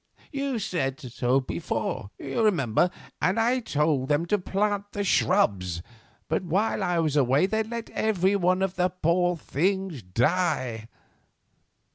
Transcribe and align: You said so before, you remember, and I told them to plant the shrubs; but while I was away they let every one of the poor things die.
You 0.31 0.57
said 0.57 0.99
so 0.99 1.39
before, 1.39 2.09
you 2.17 2.41
remember, 2.43 2.89
and 3.21 3.39
I 3.39 3.59
told 3.59 4.09
them 4.09 4.25
to 4.25 4.39
plant 4.39 4.93
the 4.93 5.03
shrubs; 5.03 5.83
but 6.27 6.43
while 6.43 6.81
I 6.81 6.97
was 6.97 7.15
away 7.15 7.45
they 7.45 7.61
let 7.61 7.91
every 7.91 8.35
one 8.35 8.63
of 8.63 8.77
the 8.77 8.89
poor 8.89 9.37
things 9.37 10.01
die. 10.01 10.87